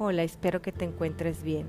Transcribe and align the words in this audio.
Hola, 0.00 0.22
espero 0.22 0.62
que 0.62 0.70
te 0.70 0.84
encuentres 0.84 1.42
bien. 1.42 1.66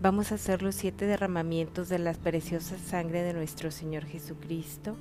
Vamos 0.00 0.30
a 0.30 0.36
hacer 0.36 0.62
los 0.62 0.76
siete 0.76 1.04
derramamientos 1.04 1.88
de 1.88 1.98
la 1.98 2.12
preciosa 2.12 2.78
sangre 2.78 3.24
de 3.24 3.32
nuestro 3.32 3.72
Señor 3.72 4.04
Jesucristo 4.04 4.96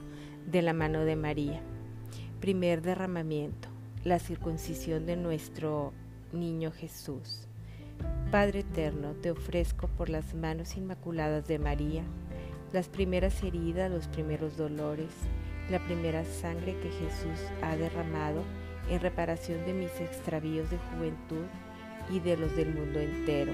de 0.47 0.63
la 0.63 0.73
mano 0.73 1.01
de 1.05 1.15
María. 1.15 1.61
Primer 2.39 2.81
derramamiento, 2.81 3.67
la 4.03 4.17
circuncisión 4.17 5.05
de 5.05 5.15
nuestro 5.15 5.93
niño 6.33 6.71
Jesús. 6.71 7.47
Padre 8.31 8.61
eterno, 8.61 9.13
te 9.13 9.29
ofrezco 9.29 9.87
por 9.87 10.09
las 10.09 10.33
manos 10.33 10.75
inmaculadas 10.75 11.47
de 11.47 11.59
María, 11.59 12.03
las 12.73 12.89
primeras 12.89 13.43
heridas, 13.43 13.91
los 13.91 14.07
primeros 14.07 14.57
dolores, 14.57 15.11
la 15.69 15.85
primera 15.85 16.25
sangre 16.25 16.75
que 16.79 16.89
Jesús 16.89 17.45
ha 17.61 17.75
derramado 17.75 18.41
en 18.89 18.99
reparación 19.01 19.63
de 19.67 19.73
mis 19.73 20.01
extravíos 20.01 20.71
de 20.71 20.79
juventud 20.79 21.45
y 22.09 22.19
de 22.19 22.37
los 22.37 22.55
del 22.55 22.73
mundo 22.73 22.99
entero, 22.99 23.53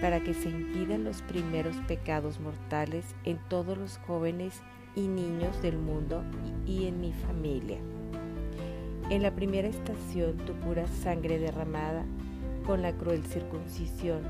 para 0.00 0.20
que 0.20 0.34
se 0.34 0.48
impidan 0.48 1.04
los 1.04 1.22
primeros 1.22 1.76
pecados 1.88 2.40
mortales 2.40 3.04
en 3.24 3.38
todos 3.48 3.76
los 3.76 3.98
jóvenes 3.98 4.60
y 4.94 5.08
niños 5.08 5.60
del 5.62 5.78
mundo 5.78 6.22
y 6.66 6.86
en 6.86 7.00
mi 7.00 7.12
familia. 7.12 7.78
En 9.10 9.22
la 9.22 9.34
primera 9.34 9.68
estación 9.68 10.36
tu 10.38 10.52
pura 10.54 10.86
sangre 10.86 11.38
derramada 11.38 12.04
con 12.66 12.82
la 12.82 12.92
cruel 12.92 13.24
circuncisión, 13.24 14.22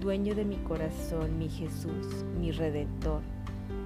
dueño 0.00 0.34
de 0.34 0.44
mi 0.44 0.56
corazón, 0.56 1.38
mi 1.38 1.48
Jesús, 1.48 2.24
mi 2.38 2.52
Redentor, 2.52 3.22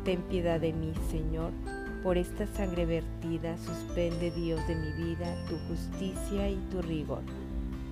ten 0.04 0.22
piedad 0.22 0.60
de 0.60 0.72
mí, 0.72 0.92
Señor, 1.10 1.52
por 2.02 2.16
esta 2.16 2.46
sangre 2.46 2.86
vertida, 2.86 3.56
suspende 3.58 4.30
Dios 4.30 4.66
de 4.66 4.74
mi 4.74 4.92
vida 4.92 5.34
tu 5.48 5.56
justicia 5.68 6.48
y 6.48 6.56
tu 6.70 6.82
rigor. 6.82 7.22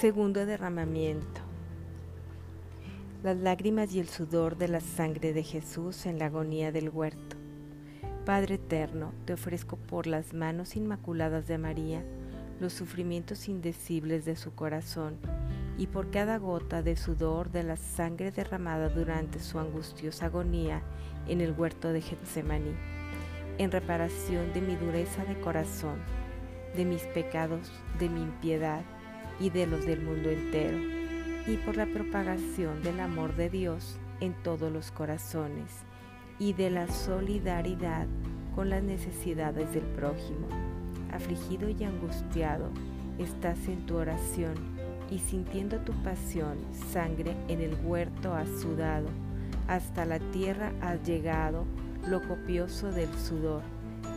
Segundo 0.00 0.46
derramamiento. 0.46 1.40
Las 3.24 3.36
lágrimas 3.36 3.92
y 3.92 3.98
el 3.98 4.08
sudor 4.08 4.56
de 4.56 4.68
la 4.68 4.80
sangre 4.80 5.32
de 5.32 5.42
Jesús 5.42 6.06
en 6.06 6.20
la 6.20 6.26
agonía 6.26 6.70
del 6.70 6.88
huerto. 6.88 7.36
Padre 8.24 8.54
eterno, 8.54 9.12
te 9.24 9.32
ofrezco 9.32 9.76
por 9.76 10.06
las 10.06 10.34
manos 10.34 10.76
inmaculadas 10.76 11.48
de 11.48 11.58
María 11.58 12.04
los 12.60 12.74
sufrimientos 12.74 13.48
indecibles 13.48 14.24
de 14.24 14.36
su 14.36 14.54
corazón 14.54 15.16
y 15.76 15.88
por 15.88 16.12
cada 16.12 16.38
gota 16.38 16.80
de 16.80 16.96
sudor 16.96 17.50
de 17.50 17.64
la 17.64 17.76
sangre 17.76 18.30
derramada 18.30 18.90
durante 18.90 19.40
su 19.40 19.58
angustiosa 19.58 20.26
agonía 20.26 20.80
en 21.26 21.40
el 21.40 21.50
huerto 21.50 21.92
de 21.92 22.02
Getsemaní, 22.02 22.76
en 23.58 23.72
reparación 23.72 24.52
de 24.52 24.60
mi 24.60 24.76
dureza 24.76 25.24
de 25.24 25.40
corazón, 25.40 25.98
de 26.76 26.84
mis 26.84 27.02
pecados, 27.02 27.72
de 27.98 28.08
mi 28.08 28.22
impiedad, 28.22 28.84
y 29.40 29.50
de 29.50 29.66
los 29.66 29.86
del 29.86 30.02
mundo 30.02 30.30
entero, 30.30 30.78
y 31.46 31.56
por 31.58 31.76
la 31.76 31.86
propagación 31.86 32.82
del 32.82 33.00
amor 33.00 33.34
de 33.36 33.48
Dios 33.50 33.98
en 34.20 34.34
todos 34.42 34.72
los 34.72 34.90
corazones, 34.90 35.72
y 36.38 36.52
de 36.52 36.70
la 36.70 36.88
solidaridad 36.88 38.06
con 38.54 38.70
las 38.70 38.82
necesidades 38.82 39.72
del 39.72 39.84
prójimo. 39.84 40.48
Afligido 41.12 41.68
y 41.68 41.84
angustiado, 41.84 42.70
estás 43.18 43.66
en 43.68 43.86
tu 43.86 43.96
oración 43.96 44.54
y 45.10 45.18
sintiendo 45.18 45.78
tu 45.78 45.92
pasión, 46.02 46.58
sangre 46.92 47.34
en 47.48 47.60
el 47.60 47.74
huerto 47.82 48.34
has 48.34 48.48
sudado, 48.60 49.08
hasta 49.66 50.04
la 50.04 50.18
tierra 50.18 50.72
has 50.80 51.02
llegado, 51.06 51.64
lo 52.06 52.26
copioso 52.26 52.92
del 52.92 53.12
sudor. 53.14 53.62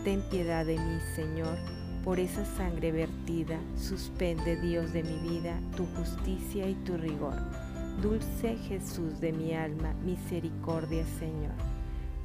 Ten 0.03 0.21
piedad 0.29 0.65
de 0.65 0.77
mí, 0.77 0.99
Señor, 1.15 1.57
por 2.03 2.19
esa 2.19 2.43
sangre 2.45 2.91
vertida, 2.91 3.59
suspende 3.77 4.59
Dios 4.59 4.91
de 4.91 5.03
mi 5.03 5.17
vida 5.29 5.59
tu 5.75 5.85
justicia 5.97 6.67
y 6.67 6.73
tu 6.75 6.97
rigor. 6.97 7.35
Dulce 8.01 8.57
Jesús 8.67 9.19
de 9.19 9.31
mi 9.31 9.53
alma, 9.53 9.93
misericordia 10.03 11.05
Señor. 11.19 11.53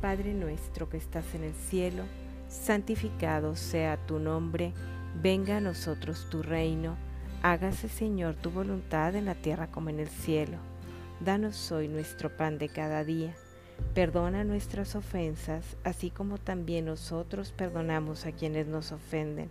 Padre 0.00 0.32
nuestro 0.32 0.88
que 0.88 0.96
estás 0.96 1.34
en 1.34 1.44
el 1.44 1.52
cielo, 1.52 2.04
santificado 2.48 3.54
sea 3.54 3.98
tu 4.06 4.18
nombre, 4.18 4.72
venga 5.22 5.58
a 5.58 5.60
nosotros 5.60 6.28
tu 6.30 6.42
reino, 6.42 6.96
hágase 7.42 7.88
Señor 7.88 8.34
tu 8.36 8.50
voluntad 8.50 9.14
en 9.14 9.26
la 9.26 9.34
tierra 9.34 9.70
como 9.70 9.90
en 9.90 10.00
el 10.00 10.08
cielo. 10.08 10.56
Danos 11.20 11.70
hoy 11.70 11.88
nuestro 11.88 12.34
pan 12.34 12.56
de 12.58 12.70
cada 12.70 13.04
día. 13.04 13.34
Perdona 13.92 14.42
nuestras 14.44 14.96
ofensas, 14.96 15.76
así 15.84 16.10
como 16.10 16.38
también 16.38 16.86
nosotros 16.86 17.52
perdonamos 17.52 18.24
a 18.24 18.32
quienes 18.32 18.66
nos 18.66 18.90
ofenden 18.90 19.50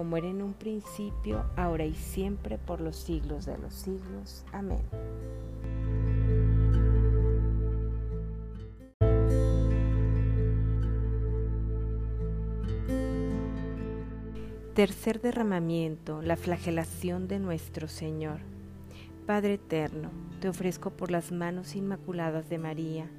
como 0.00 0.16
era 0.16 0.28
en 0.28 0.40
un 0.40 0.54
principio, 0.54 1.44
ahora 1.56 1.84
y 1.84 1.92
siempre, 1.92 2.56
por 2.56 2.80
los 2.80 2.96
siglos 2.96 3.44
de 3.44 3.58
los 3.58 3.74
siglos. 3.74 4.46
Amén. 4.50 4.80
Tercer 14.72 15.20
derramamiento, 15.20 16.22
la 16.22 16.36
flagelación 16.36 17.28
de 17.28 17.38
nuestro 17.38 17.86
Señor. 17.86 18.38
Padre 19.26 19.54
eterno, 19.54 20.10
te 20.40 20.48
ofrezco 20.48 20.92
por 20.92 21.10
las 21.10 21.30
manos 21.30 21.76
inmaculadas 21.76 22.48
de 22.48 22.56
María, 22.56 23.10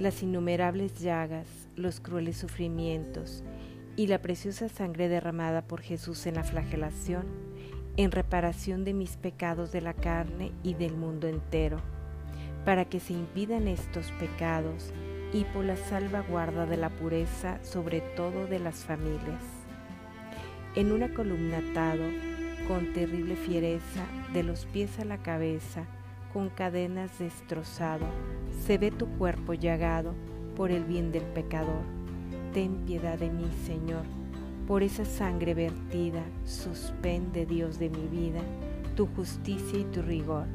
las 0.00 0.24
innumerables 0.24 0.98
llagas, 0.98 1.46
los 1.76 2.00
crueles 2.00 2.38
sufrimientos, 2.38 3.44
y 3.96 4.06
la 4.06 4.22
preciosa 4.22 4.68
sangre 4.68 5.08
derramada 5.08 5.62
por 5.62 5.80
Jesús 5.80 6.26
en 6.26 6.34
la 6.34 6.44
flagelación, 6.44 7.26
en 7.96 8.10
reparación 8.10 8.84
de 8.84 8.94
mis 8.94 9.16
pecados 9.16 9.72
de 9.72 9.80
la 9.80 9.94
carne 9.94 10.52
y 10.62 10.74
del 10.74 10.96
mundo 10.96 11.28
entero, 11.28 11.80
para 12.64 12.84
que 12.84 13.00
se 13.00 13.12
impidan 13.12 13.68
estos 13.68 14.10
pecados 14.12 14.92
y 15.32 15.44
por 15.44 15.64
la 15.64 15.76
salvaguarda 15.76 16.66
de 16.66 16.76
la 16.76 16.90
pureza, 16.90 17.62
sobre 17.62 18.00
todo 18.00 18.46
de 18.46 18.58
las 18.58 18.84
familias. 18.84 19.42
En 20.74 20.92
una 20.92 21.12
columna 21.12 21.58
atado, 21.58 22.04
con 22.68 22.92
terrible 22.92 23.36
fiereza, 23.36 24.04
de 24.32 24.44
los 24.44 24.66
pies 24.66 24.98
a 25.00 25.04
la 25.04 25.18
cabeza, 25.18 25.84
con 26.32 26.48
cadenas 26.48 27.18
destrozado, 27.18 28.06
se 28.64 28.78
ve 28.78 28.90
tu 28.92 29.08
cuerpo 29.18 29.54
llagado 29.54 30.14
por 30.56 30.70
el 30.70 30.84
bien 30.84 31.10
del 31.10 31.24
pecador 31.24 31.99
ten 32.52 32.84
piedad 32.86 33.18
de 33.18 33.30
mí, 33.30 33.46
Señor, 33.66 34.04
por 34.66 34.82
esa 34.82 35.04
sangre 35.04 35.54
vertida, 35.54 36.22
suspende 36.44 37.46
Dios 37.46 37.78
de 37.78 37.90
mi 37.90 38.06
vida, 38.06 38.40
tu 38.96 39.06
justicia 39.06 39.78
y 39.78 39.84
tu 39.84 40.02
rigor. 40.02 40.46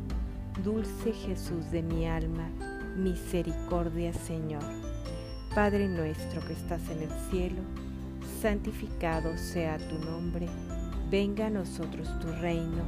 Dulce 0.64 1.12
Jesús 1.12 1.72
de 1.72 1.82
mi 1.82 2.06
alma, 2.06 2.50
misericordia 2.96 4.14
Señor. 4.14 4.64
Padre 5.54 5.88
nuestro 5.88 6.42
que 6.46 6.54
estás 6.54 6.82
en 6.90 7.04
el 7.04 7.12
cielo, 7.30 7.62
santificado 8.42 9.38
sea 9.38 9.78
tu 9.78 9.98
nombre, 10.00 10.48
venga 11.10 11.48
a 11.48 11.50
nosotros 11.50 12.08
tu 12.20 12.28
reino, 12.42 12.84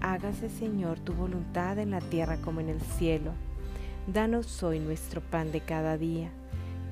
hágase 0.00 0.48
Señor 0.48 0.98
tu 1.00 1.12
voluntad 1.14 1.78
en 1.78 1.90
la 1.90 2.00
tierra 2.00 2.36
como 2.38 2.60
en 2.60 2.68
el 2.68 2.80
cielo. 2.80 3.32
Danos 4.06 4.62
hoy 4.62 4.78
nuestro 4.78 5.20
pan 5.20 5.52
de 5.52 5.60
cada 5.60 5.96
día, 5.96 6.30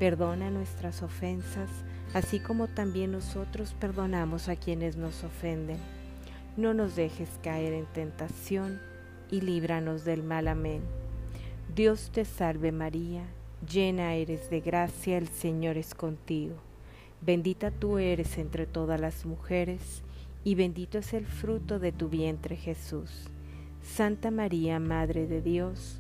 perdona 0.01 0.51
nuestras 0.51 1.03
ofensas, 1.03 1.69
así 2.15 2.41
como 2.41 2.69
también 2.69 3.13
nosotros 3.13 3.77
perdonamos 3.79 4.49
a 4.49 4.57
quienes 4.57 4.97
nos 4.97 5.23
ofenden. 5.25 5.77
No 6.57 6.73
nos 6.73 6.97
dejes 6.97 7.29
caer 7.43 7.75
en 7.75 7.85
tentación, 7.85 8.81
y 9.31 9.43
líbranos 9.43 10.05
del 10.07 10.23
mal. 10.23 10.49
Amén. 10.49 10.81
Dios 11.77 12.11
te 12.13 12.25
salve 12.25 12.73
María, 12.73 13.25
llena 13.71 14.15
eres 14.15 14.49
de 14.49 14.61
gracia, 14.61 15.19
el 15.19 15.29
Señor 15.29 15.77
es 15.77 15.95
contigo. 15.95 16.57
Bendita 17.21 17.71
tú 17.71 17.99
eres 17.99 18.39
entre 18.39 18.65
todas 18.65 18.99
las 18.99 19.27
mujeres, 19.27 20.03
y 20.45 20.55
bendito 20.55 20.97
es 20.97 21.13
el 21.13 21.27
fruto 21.27 21.79
de 21.79 21.93
tu 21.93 22.09
vientre 22.09 22.57
Jesús. 22.57 23.29
Santa 23.83 24.31
María, 24.31 24.81
Madre 24.81 25.27
de 25.27 25.43
Dios, 25.43 26.00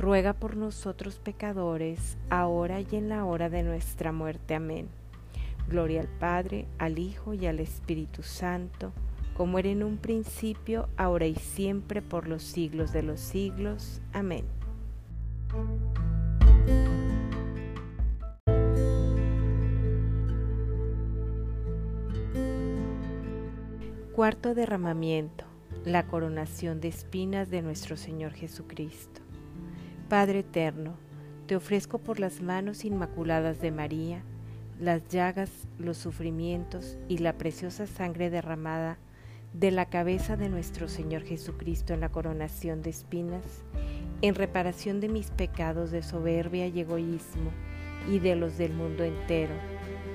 ruega 0.00 0.32
por 0.32 0.56
nosotros 0.56 1.20
pecadores, 1.20 2.18
ahora 2.28 2.80
y 2.80 2.88
en 2.92 3.08
la 3.08 3.24
hora 3.24 3.48
de 3.48 3.62
nuestra 3.62 4.10
muerte. 4.10 4.56
Amén. 4.56 4.88
Gloria 5.68 6.00
al 6.00 6.08
Padre, 6.08 6.66
al 6.78 6.98
Hijo 6.98 7.34
y 7.34 7.46
al 7.46 7.60
Espíritu 7.60 8.24
Santo 8.24 8.92
como 9.40 9.58
era 9.58 9.70
en 9.70 9.82
un 9.82 9.96
principio, 9.96 10.90
ahora 10.98 11.24
y 11.24 11.34
siempre, 11.34 12.02
por 12.02 12.28
los 12.28 12.42
siglos 12.42 12.92
de 12.92 13.02
los 13.02 13.20
siglos. 13.20 14.02
Amén. 14.12 14.44
Cuarto 24.12 24.54
derramamiento, 24.54 25.46
la 25.86 26.06
coronación 26.06 26.82
de 26.82 26.88
espinas 26.88 27.48
de 27.48 27.62
nuestro 27.62 27.96
Señor 27.96 28.34
Jesucristo. 28.34 29.19
Padre 30.10 30.40
eterno, 30.40 30.96
te 31.46 31.54
ofrezco 31.54 31.98
por 32.00 32.18
las 32.18 32.42
manos 32.42 32.84
inmaculadas 32.84 33.60
de 33.60 33.70
María, 33.70 34.24
las 34.80 35.06
llagas, 35.06 35.68
los 35.78 35.98
sufrimientos 35.98 36.98
y 37.06 37.18
la 37.18 37.38
preciosa 37.38 37.86
sangre 37.86 38.28
derramada 38.28 38.98
de 39.52 39.70
la 39.70 39.86
cabeza 39.86 40.36
de 40.36 40.48
nuestro 40.48 40.88
Señor 40.88 41.22
Jesucristo 41.22 41.94
en 41.94 42.00
la 42.00 42.08
coronación 42.08 42.82
de 42.82 42.90
espinas, 42.90 43.62
en 44.20 44.34
reparación 44.34 44.98
de 44.98 45.08
mis 45.08 45.30
pecados 45.30 45.92
de 45.92 46.02
soberbia 46.02 46.66
y 46.66 46.80
egoísmo 46.80 47.52
y 48.10 48.18
de 48.18 48.34
los 48.34 48.58
del 48.58 48.72
mundo 48.72 49.04
entero, 49.04 49.54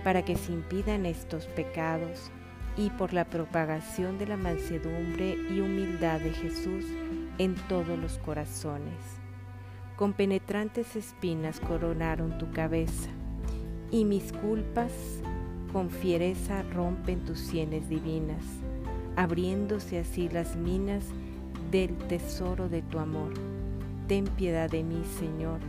para 0.03 0.25
que 0.25 0.36
se 0.36 0.51
impidan 0.51 1.06
estos 1.06 1.45
pecados 1.45 2.31
y 2.75 2.89
por 2.89 3.13
la 3.13 3.24
propagación 3.24 4.18
de 4.18 4.27
la 4.27 4.36
mansedumbre 4.36 5.38
y 5.50 5.62
humildad 5.62 6.19
de 6.19 6.31
Jesús 6.31 6.83
en 7.38 7.56
todos 7.69 7.97
los 7.97 8.18
corazones. 8.18 9.15
Con 9.97 10.13
penetrantes 10.13 10.95
espinas 10.95 11.59
coronaron 11.59 12.38
tu 12.38 12.51
cabeza, 12.51 13.09
y 13.92 14.06
mis 14.06 14.33
culpas 14.33 14.92
con 15.71 15.89
fiereza 15.89 16.63
rompen 16.74 17.24
tus 17.25 17.39
sienes 17.39 17.88
divinas 17.89 18.44
abriéndose 19.15 20.00
así 20.00 20.30
las 20.30 20.56
minas 20.56 21.03
del 21.71 21.95
tesoro 22.07 22.69
de 22.69 22.81
tu 22.81 23.00
amor. 23.00 23.33
Ten 24.07 24.25
piedad 24.25 24.69
de 24.69 24.83
mí, 24.83 25.01
Señor, 25.18 25.59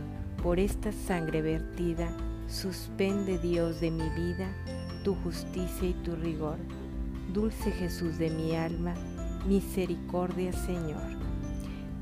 por 0.43 0.59
esta 0.59 0.91
sangre 0.91 1.41
vertida, 1.41 2.09
suspende 2.47 3.37
Dios 3.39 3.79
de 3.79 3.91
mi 3.91 4.09
vida 4.09 4.47
tu 5.03 5.15
justicia 5.15 5.89
y 5.89 5.93
tu 6.03 6.15
rigor. 6.15 6.57
Dulce 7.33 7.71
Jesús 7.71 8.17
de 8.17 8.29
mi 8.29 8.55
alma, 8.55 8.93
misericordia, 9.47 10.51
Señor. 10.53 11.16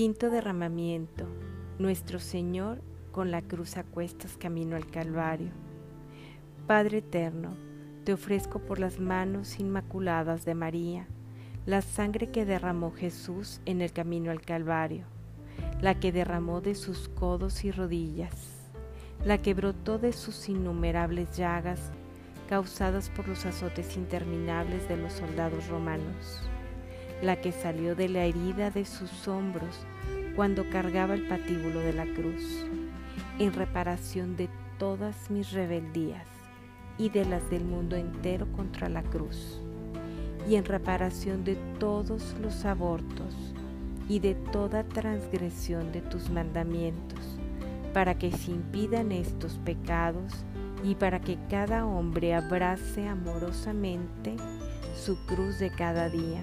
Quinto 0.00 0.30
derramamiento. 0.30 1.26
Nuestro 1.78 2.20
Señor 2.20 2.80
con 3.12 3.30
la 3.30 3.42
cruz 3.42 3.76
a 3.76 3.84
cuestas 3.84 4.38
camino 4.38 4.74
al 4.74 4.86
Calvario. 4.86 5.50
Padre 6.66 6.98
eterno, 7.00 7.54
te 8.04 8.14
ofrezco 8.14 8.60
por 8.60 8.78
las 8.78 8.98
manos 8.98 9.60
inmaculadas 9.60 10.46
de 10.46 10.54
María 10.54 11.06
la 11.66 11.82
sangre 11.82 12.30
que 12.30 12.46
derramó 12.46 12.92
Jesús 12.92 13.60
en 13.66 13.82
el 13.82 13.92
camino 13.92 14.30
al 14.30 14.40
Calvario, 14.40 15.04
la 15.82 16.00
que 16.00 16.12
derramó 16.12 16.62
de 16.62 16.76
sus 16.76 17.10
codos 17.10 17.62
y 17.66 17.70
rodillas, 17.70 18.70
la 19.26 19.42
que 19.42 19.52
brotó 19.52 19.98
de 19.98 20.14
sus 20.14 20.48
innumerables 20.48 21.36
llagas 21.36 21.92
causadas 22.48 23.10
por 23.10 23.28
los 23.28 23.44
azotes 23.44 23.98
interminables 23.98 24.88
de 24.88 24.96
los 24.96 25.12
soldados 25.12 25.68
romanos 25.68 26.48
la 27.22 27.36
que 27.36 27.52
salió 27.52 27.94
de 27.94 28.08
la 28.08 28.24
herida 28.24 28.70
de 28.70 28.84
sus 28.84 29.28
hombros 29.28 29.86
cuando 30.36 30.68
cargaba 30.70 31.14
el 31.14 31.26
patíbulo 31.28 31.80
de 31.80 31.92
la 31.92 32.06
cruz, 32.06 32.64
en 33.38 33.52
reparación 33.52 34.36
de 34.36 34.48
todas 34.78 35.30
mis 35.30 35.52
rebeldías 35.52 36.26
y 36.96 37.10
de 37.10 37.26
las 37.26 37.48
del 37.50 37.64
mundo 37.64 37.96
entero 37.96 38.46
contra 38.52 38.88
la 38.88 39.02
cruz, 39.02 39.60
y 40.48 40.54
en 40.54 40.64
reparación 40.64 41.44
de 41.44 41.56
todos 41.78 42.34
los 42.40 42.64
abortos 42.64 43.34
y 44.08 44.18
de 44.20 44.34
toda 44.34 44.84
transgresión 44.84 45.92
de 45.92 46.00
tus 46.00 46.30
mandamientos, 46.30 47.38
para 47.92 48.16
que 48.16 48.32
se 48.32 48.52
impidan 48.52 49.12
estos 49.12 49.58
pecados 49.64 50.32
y 50.82 50.94
para 50.94 51.20
que 51.20 51.36
cada 51.50 51.84
hombre 51.84 52.34
abrace 52.34 53.06
amorosamente 53.06 54.36
su 54.94 55.18
cruz 55.26 55.58
de 55.58 55.70
cada 55.70 56.08
día 56.08 56.42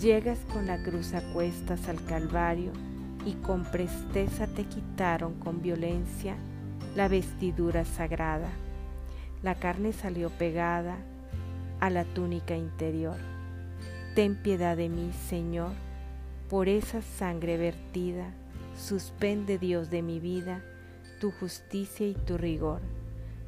Llegas 0.00 0.38
con 0.50 0.66
la 0.66 0.82
cruz 0.82 1.12
a 1.12 1.20
cuestas 1.34 1.86
al 1.86 2.02
Calvario 2.06 2.72
y 3.26 3.34
con 3.34 3.64
presteza 3.64 4.46
te 4.46 4.64
quitaron 4.64 5.34
con 5.34 5.60
violencia 5.60 6.36
la 6.96 7.06
vestidura 7.06 7.84
sagrada. 7.84 8.48
La 9.42 9.56
carne 9.56 9.92
salió 9.92 10.30
pegada 10.30 10.96
a 11.80 11.90
la 11.90 12.04
túnica 12.04 12.56
interior. 12.56 13.18
Ten 14.14 14.36
piedad 14.42 14.74
de 14.74 14.88
mí, 14.88 15.12
Señor, 15.28 15.72
por 16.48 16.70
esa 16.70 17.02
sangre 17.02 17.58
vertida. 17.58 18.32
Suspende, 18.78 19.58
Dios 19.58 19.90
de 19.90 20.00
mi 20.00 20.18
vida, 20.18 20.62
tu 21.20 21.30
justicia 21.30 22.08
y 22.08 22.14
tu 22.14 22.38
rigor. 22.38 22.80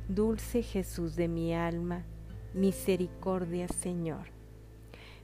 Dulce 0.06 0.62
Jesús 0.62 1.16
de 1.16 1.28
mi 1.28 1.54
alma, 1.54 2.04
misericordia, 2.52 3.68
Señor. 3.68 4.41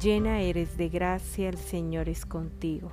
llena 0.00 0.40
eres 0.40 0.76
de 0.76 0.88
gracia, 0.88 1.48
el 1.48 1.58
Señor 1.58 2.08
es 2.08 2.26
contigo. 2.26 2.92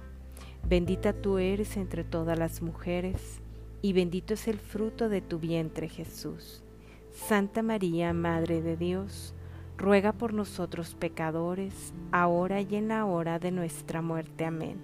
Bendita 0.68 1.14
tú 1.14 1.38
eres 1.38 1.78
entre 1.78 2.04
todas 2.04 2.38
las 2.38 2.62
mujeres, 2.62 3.42
y 3.82 3.94
bendito 3.94 4.34
es 4.34 4.48
el 4.48 4.60
fruto 4.60 5.10
de 5.10 5.22
tu 5.22 5.40
vientre 5.40 5.90
Jesús. 5.90 6.64
Santa 7.12 7.62
María, 7.62 8.14
Madre 8.14 8.62
de 8.62 8.78
Dios, 8.78 9.34
ruega 9.78 10.14
por 10.14 10.34
nosotros 10.34 10.96
pecadores, 10.96 11.94
ahora 12.12 12.62
y 12.62 12.76
en 12.76 12.90
la 12.90 13.06
hora 13.06 13.40
de 13.40 13.52
nuestra 13.52 14.02
muerte. 14.02 14.46
Amén. 14.46 14.78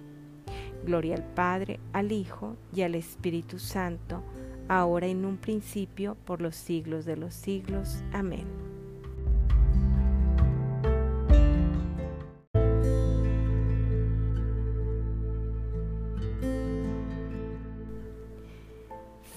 Gloria 0.84 1.14
al 1.14 1.24
Padre, 1.24 1.80
al 1.92 2.12
Hijo 2.12 2.56
y 2.74 2.82
al 2.82 2.94
Espíritu 2.94 3.58
Santo, 3.58 4.22
ahora 4.68 5.06
en 5.06 5.24
un 5.24 5.36
principio, 5.36 6.16
por 6.24 6.40
los 6.40 6.56
siglos 6.56 7.04
de 7.04 7.16
los 7.16 7.34
siglos. 7.34 8.02
Amén. 8.12 8.67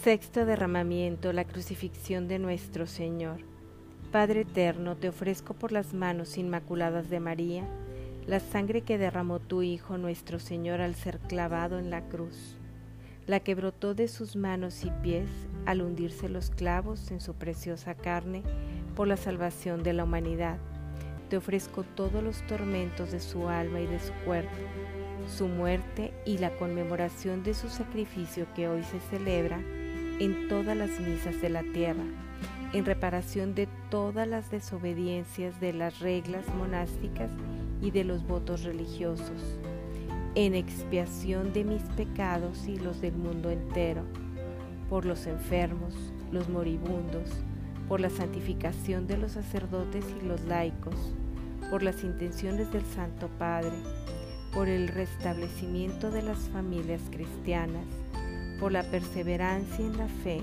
Sexto 0.03 0.47
derramamiento, 0.47 1.31
la 1.31 1.45
crucifixión 1.45 2.27
de 2.27 2.39
nuestro 2.39 2.87
Señor. 2.87 3.41
Padre 4.11 4.41
eterno, 4.41 4.97
te 4.97 5.09
ofrezco 5.09 5.53
por 5.53 5.71
las 5.71 5.93
manos 5.93 6.39
inmaculadas 6.39 7.11
de 7.11 7.19
María 7.19 7.67
la 8.25 8.39
sangre 8.39 8.81
que 8.81 8.97
derramó 8.97 9.37
tu 9.37 9.61
Hijo 9.61 9.99
nuestro 9.99 10.39
Señor 10.39 10.81
al 10.81 10.95
ser 10.95 11.19
clavado 11.19 11.77
en 11.77 11.91
la 11.91 12.01
cruz, 12.09 12.57
la 13.27 13.41
que 13.41 13.53
brotó 13.53 13.93
de 13.93 14.07
sus 14.07 14.35
manos 14.35 14.83
y 14.85 14.89
pies 15.03 15.29
al 15.67 15.83
hundirse 15.83 16.29
los 16.29 16.49
clavos 16.49 17.11
en 17.11 17.21
su 17.21 17.35
preciosa 17.35 17.93
carne 17.93 18.41
por 18.95 19.07
la 19.07 19.17
salvación 19.17 19.83
de 19.83 19.93
la 19.93 20.05
humanidad. 20.05 20.57
Te 21.29 21.37
ofrezco 21.37 21.83
todos 21.83 22.23
los 22.23 22.41
tormentos 22.47 23.11
de 23.11 23.19
su 23.19 23.49
alma 23.49 23.79
y 23.79 23.85
de 23.85 23.99
su 23.99 24.13
cuerpo, 24.25 24.49
su 25.27 25.47
muerte 25.47 26.11
y 26.25 26.39
la 26.39 26.49
conmemoración 26.57 27.43
de 27.43 27.53
su 27.53 27.69
sacrificio 27.69 28.47
que 28.55 28.67
hoy 28.67 28.81
se 28.83 28.99
celebra 28.99 29.61
en 30.21 30.47
todas 30.47 30.77
las 30.77 30.99
misas 30.99 31.41
de 31.41 31.49
la 31.49 31.63
tierra, 31.63 32.03
en 32.73 32.85
reparación 32.85 33.55
de 33.55 33.67
todas 33.89 34.27
las 34.27 34.51
desobediencias 34.51 35.59
de 35.59 35.73
las 35.73 35.97
reglas 35.99 36.45
monásticas 36.59 37.31
y 37.81 37.89
de 37.89 38.03
los 38.03 38.27
votos 38.27 38.63
religiosos, 38.63 39.57
en 40.35 40.53
expiación 40.53 41.53
de 41.53 41.63
mis 41.63 41.81
pecados 41.97 42.67
y 42.67 42.77
los 42.77 43.01
del 43.01 43.13
mundo 43.13 43.49
entero, 43.49 44.03
por 44.91 45.05
los 45.05 45.25
enfermos, 45.25 45.95
los 46.31 46.49
moribundos, 46.49 47.31
por 47.87 47.99
la 47.99 48.11
santificación 48.11 49.07
de 49.07 49.17
los 49.17 49.31
sacerdotes 49.31 50.05
y 50.21 50.27
los 50.27 50.41
laicos, 50.41 51.15
por 51.71 51.81
las 51.81 52.03
intenciones 52.03 52.71
del 52.71 52.85
Santo 52.85 53.27
Padre, 53.39 53.73
por 54.53 54.67
el 54.67 54.87
restablecimiento 54.87 56.11
de 56.11 56.21
las 56.21 56.37
familias 56.49 57.01
cristianas, 57.09 57.87
por 58.61 58.71
la 58.71 58.83
perseverancia 58.83 59.83
en 59.83 59.97
la 59.97 60.07
fe, 60.07 60.39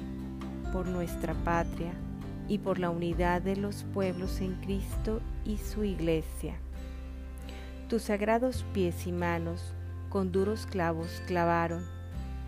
por 0.73 0.89
nuestra 0.89 1.35
patria 1.45 1.93
y 2.49 2.59
por 2.59 2.81
la 2.81 2.91
unidad 2.91 3.41
de 3.41 3.55
los 3.55 3.85
pueblos 3.95 4.41
en 4.41 4.57
Cristo 4.57 5.21
y 5.45 5.59
su 5.59 5.85
iglesia. 5.85 6.57
Tus 7.89 8.03
sagrados 8.03 8.65
pies 8.75 9.07
y 9.07 9.13
manos 9.13 9.73
con 10.09 10.33
duros 10.33 10.67
clavos 10.67 11.23
clavaron 11.29 11.85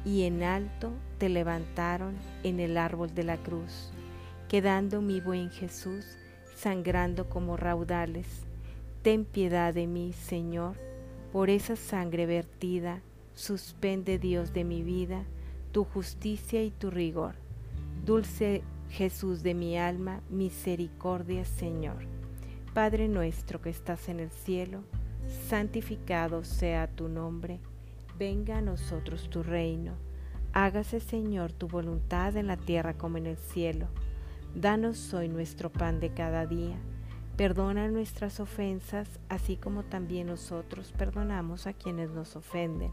y 0.05 0.25
en 0.25 0.43
alto 0.43 0.91
te 1.19 1.29
levantaron 1.29 2.17
en 2.43 2.59
el 2.59 2.77
árbol 2.77 3.15
de 3.15 3.23
la 3.23 3.37
cruz, 3.37 3.93
quedando 4.49 5.01
mi 5.01 5.21
buen 5.21 5.51
Jesús 5.51 6.05
sangrando 6.57 7.29
como 7.29 7.57
raudales. 7.57 8.27
Ten 9.03 9.25
piedad 9.25 9.73
de 9.73 9.87
mí, 9.87 10.15
Señor, 10.15 10.75
por 11.33 11.49
esa 11.49 11.77
sangre 11.77 12.27
vertida, 12.27 13.03
suspende 13.35 14.19
Dios 14.19 14.53
de 14.53 14.65
mi 14.65 14.83
vida, 14.83 15.25
tu 15.73 15.85
justicia 15.85 16.63
y 16.63 16.71
tu 16.71 16.91
rigor. 16.91 17.35
Dulce 18.05 18.63
Jesús 18.89 19.43
de 19.43 19.55
mi 19.55 19.79
alma, 19.79 20.21
misericordia 20.31 21.45
Señor. 21.45 22.07
Padre 22.75 23.09
nuestro 23.09 23.61
que 23.61 23.71
estás 23.71 24.09
en 24.09 24.21
el 24.21 24.31
cielo, 24.31 24.83
santificado 25.49 26.45
sea 26.45 26.89
tu 26.89 27.09
nombre, 27.09 27.61
venga 28.19 28.59
a 28.59 28.63
nosotros 28.63 29.29
tu 29.31 29.43
reino, 29.43 29.95
hágase 30.53 31.01
Señor 31.01 31.53
tu 31.53 31.69
voluntad 31.69 32.37
en 32.37 32.47
la 32.47 32.57
tierra 32.57 32.95
como 32.95 33.19
en 33.19 33.27
el 33.27 33.37
cielo. 33.37 33.87
Danos 34.55 35.15
hoy 35.15 35.29
nuestro 35.29 35.71
pan 35.71 36.01
de 36.01 36.13
cada 36.13 36.47
día, 36.47 36.77
perdona 37.37 37.89
nuestras 37.89 38.41
ofensas, 38.41 39.21
así 39.29 39.57
como 39.57 39.85
también 39.85 40.27
nosotros 40.27 40.93
perdonamos 40.97 41.67
a 41.69 41.73
quienes 41.73 42.11
nos 42.11 42.35
ofenden 42.35 42.93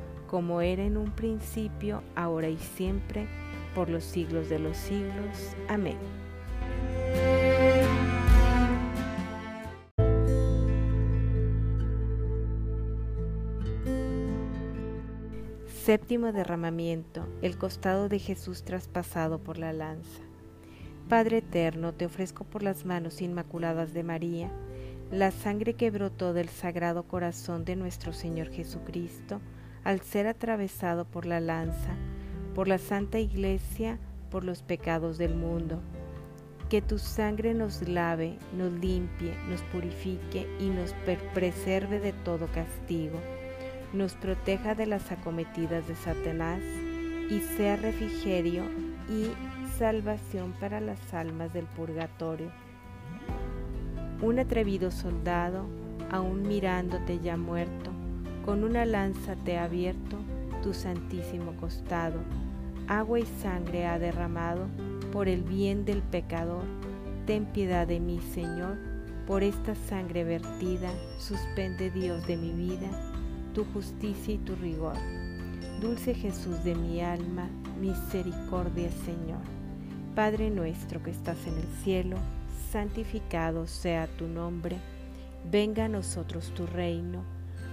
como 0.31 0.61
era 0.61 0.85
en 0.85 0.95
un 0.95 1.11
principio, 1.11 2.03
ahora 2.15 2.47
y 2.47 2.57
siempre, 2.57 3.27
por 3.75 3.89
los 3.89 4.05
siglos 4.05 4.47
de 4.47 4.59
los 4.59 4.77
siglos. 4.77 5.57
Amén. 5.67 5.97
Séptimo 15.83 16.31
derramamiento, 16.31 17.27
el 17.41 17.57
costado 17.57 18.07
de 18.07 18.19
Jesús 18.19 18.63
traspasado 18.63 19.39
por 19.43 19.57
la 19.57 19.73
lanza. 19.73 20.21
Padre 21.09 21.39
eterno, 21.39 21.93
te 21.93 22.05
ofrezco 22.05 22.45
por 22.45 22.63
las 22.63 22.85
manos 22.85 23.21
inmaculadas 23.21 23.91
de 23.93 24.03
María, 24.03 24.49
la 25.11 25.31
sangre 25.31 25.73
que 25.73 25.91
brotó 25.91 26.31
del 26.31 26.47
sagrado 26.47 27.03
corazón 27.03 27.65
de 27.65 27.75
nuestro 27.75 28.13
Señor 28.13 28.47
Jesucristo, 28.47 29.41
al 29.83 30.01
ser 30.01 30.27
atravesado 30.27 31.05
por 31.05 31.25
la 31.25 31.39
lanza, 31.39 31.95
por 32.53 32.67
la 32.67 32.77
Santa 32.77 33.19
Iglesia, 33.19 33.97
por 34.29 34.43
los 34.43 34.61
pecados 34.61 35.17
del 35.17 35.35
mundo. 35.35 35.81
Que 36.69 36.81
tu 36.81 36.99
sangre 36.99 37.53
nos 37.53 37.87
lave, 37.87 38.37
nos 38.57 38.71
limpie, 38.71 39.35
nos 39.49 39.61
purifique 39.63 40.47
y 40.59 40.69
nos 40.69 40.93
preserve 41.33 41.99
de 41.99 42.13
todo 42.13 42.47
castigo, 42.47 43.19
nos 43.93 44.13
proteja 44.13 44.73
de 44.73 44.85
las 44.85 45.11
acometidas 45.11 45.87
de 45.87 45.95
Satanás 45.95 46.61
y 47.29 47.41
sea 47.57 47.75
refrigerio 47.75 48.63
y 49.09 49.31
salvación 49.77 50.53
para 50.59 50.79
las 50.79 51.13
almas 51.13 51.51
del 51.53 51.65
purgatorio. 51.65 52.51
Un 54.21 54.39
atrevido 54.39 54.91
soldado, 54.91 55.65
aún 56.09 56.43
mirándote 56.43 57.19
ya 57.19 57.35
muerto, 57.35 57.90
con 58.45 58.63
una 58.63 58.85
lanza 58.85 59.35
te 59.35 59.57
ha 59.57 59.65
abierto 59.65 60.17
tu 60.63 60.73
santísimo 60.73 61.53
costado, 61.59 62.19
agua 62.87 63.19
y 63.19 63.25
sangre 63.41 63.85
ha 63.85 63.99
derramado 63.99 64.67
por 65.11 65.27
el 65.27 65.43
bien 65.43 65.85
del 65.85 66.01
pecador. 66.01 66.63
Ten 67.25 67.45
piedad 67.45 67.87
de 67.87 67.99
mí, 67.99 68.19
Señor, 68.33 68.77
por 69.27 69.43
esta 69.43 69.75
sangre 69.75 70.23
vertida, 70.23 70.91
suspende 71.17 71.91
Dios 71.91 72.25
de 72.27 72.37
mi 72.37 72.51
vida, 72.51 72.89
tu 73.53 73.63
justicia 73.65 74.33
y 74.33 74.37
tu 74.39 74.55
rigor. 74.55 74.95
Dulce 75.79 76.13
Jesús 76.13 76.63
de 76.63 76.75
mi 76.75 77.01
alma, 77.01 77.49
misericordia, 77.79 78.89
Señor. 79.05 79.41
Padre 80.15 80.49
nuestro 80.49 81.01
que 81.01 81.11
estás 81.11 81.37
en 81.47 81.57
el 81.57 81.67
cielo, 81.83 82.17
santificado 82.71 83.67
sea 83.67 84.07
tu 84.07 84.27
nombre, 84.27 84.77
venga 85.49 85.85
a 85.85 85.89
nosotros 85.89 86.51
tu 86.55 86.65
reino 86.67 87.40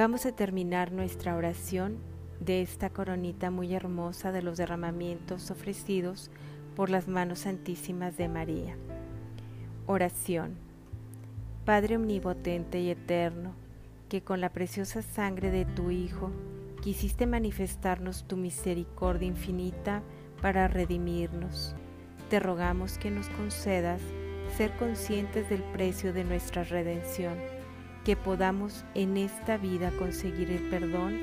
Vamos 0.00 0.24
a 0.24 0.32
terminar 0.32 0.92
nuestra 0.92 1.36
oración 1.36 1.98
de 2.40 2.62
esta 2.62 2.88
coronita 2.88 3.50
muy 3.50 3.74
hermosa 3.74 4.32
de 4.32 4.40
los 4.40 4.56
derramamientos 4.56 5.50
ofrecidos 5.50 6.30
por 6.74 6.88
las 6.88 7.06
manos 7.06 7.40
santísimas 7.40 8.16
de 8.16 8.26
María. 8.26 8.78
Oración. 9.86 10.56
Padre 11.66 11.96
omnipotente 11.96 12.80
y 12.80 12.88
eterno, 12.88 13.52
que 14.08 14.22
con 14.22 14.40
la 14.40 14.48
preciosa 14.48 15.02
sangre 15.02 15.50
de 15.50 15.66
tu 15.66 15.90
Hijo 15.90 16.30
quisiste 16.82 17.26
manifestarnos 17.26 18.24
tu 18.26 18.38
misericordia 18.38 19.28
infinita 19.28 20.02
para 20.40 20.66
redimirnos, 20.66 21.74
te 22.30 22.40
rogamos 22.40 22.96
que 22.96 23.10
nos 23.10 23.28
concedas 23.28 24.00
ser 24.56 24.74
conscientes 24.78 25.50
del 25.50 25.62
precio 25.62 26.14
de 26.14 26.24
nuestra 26.24 26.64
redención 26.64 27.59
que 28.04 28.16
podamos 28.16 28.84
en 28.94 29.16
esta 29.16 29.56
vida 29.56 29.90
conseguir 29.98 30.50
el 30.50 30.68
perdón 30.70 31.18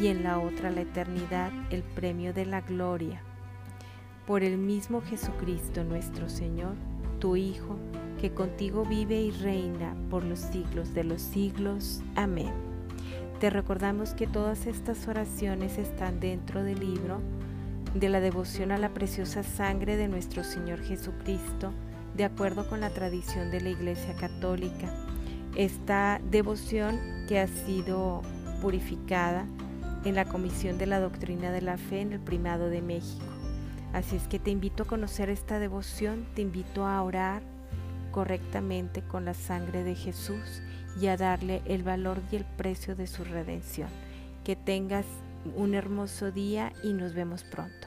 y 0.00 0.08
en 0.08 0.22
la 0.22 0.38
otra 0.38 0.70
la 0.70 0.82
eternidad 0.82 1.50
el 1.70 1.82
premio 1.82 2.32
de 2.32 2.46
la 2.46 2.60
gloria. 2.62 3.22
Por 4.26 4.42
el 4.42 4.58
mismo 4.58 5.02
Jesucristo 5.02 5.84
nuestro 5.84 6.28
Señor, 6.28 6.74
tu 7.20 7.36
Hijo, 7.36 7.76
que 8.20 8.32
contigo 8.32 8.84
vive 8.84 9.20
y 9.20 9.30
reina 9.30 9.94
por 10.10 10.24
los 10.24 10.40
siglos 10.40 10.94
de 10.94 11.04
los 11.04 11.20
siglos. 11.20 12.02
Amén. 12.14 12.52
Te 13.40 13.50
recordamos 13.50 14.14
que 14.14 14.26
todas 14.26 14.66
estas 14.66 15.06
oraciones 15.08 15.76
están 15.76 16.18
dentro 16.20 16.64
del 16.64 16.80
libro 16.80 17.20
de 17.94 18.08
la 18.08 18.20
devoción 18.20 18.72
a 18.72 18.78
la 18.78 18.92
preciosa 18.92 19.42
sangre 19.42 19.96
de 19.96 20.08
nuestro 20.08 20.44
Señor 20.44 20.82
Jesucristo, 20.82 21.72
de 22.14 22.24
acuerdo 22.24 22.68
con 22.68 22.80
la 22.80 22.90
tradición 22.90 23.50
de 23.50 23.60
la 23.60 23.70
Iglesia 23.70 24.14
Católica 24.16 24.90
esta 25.56 26.20
devoción 26.30 27.00
que 27.28 27.40
ha 27.40 27.48
sido 27.48 28.22
purificada 28.60 29.46
en 30.04 30.14
la 30.14 30.24
Comisión 30.24 30.78
de 30.78 30.86
la 30.86 31.00
Doctrina 31.00 31.50
de 31.50 31.62
la 31.62 31.78
Fe 31.78 32.00
en 32.00 32.12
el 32.12 32.20
Primado 32.20 32.68
de 32.68 32.82
México. 32.82 33.24
Así 33.92 34.16
es 34.16 34.28
que 34.28 34.38
te 34.38 34.50
invito 34.50 34.82
a 34.82 34.86
conocer 34.86 35.30
esta 35.30 35.58
devoción, 35.58 36.26
te 36.34 36.42
invito 36.42 36.86
a 36.86 37.02
orar 37.02 37.42
correctamente 38.12 39.02
con 39.02 39.24
la 39.24 39.34
sangre 39.34 39.82
de 39.82 39.94
Jesús 39.94 40.62
y 41.00 41.06
a 41.08 41.16
darle 41.16 41.62
el 41.64 41.82
valor 41.82 42.20
y 42.30 42.36
el 42.36 42.44
precio 42.44 42.94
de 42.94 43.06
su 43.06 43.24
redención. 43.24 43.88
Que 44.44 44.56
tengas 44.56 45.06
un 45.56 45.74
hermoso 45.74 46.30
día 46.30 46.72
y 46.82 46.92
nos 46.92 47.14
vemos 47.14 47.44
pronto. 47.44 47.85